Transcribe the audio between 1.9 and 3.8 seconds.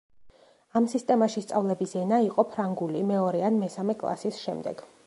ენა იყო ფრანგული მეორე ან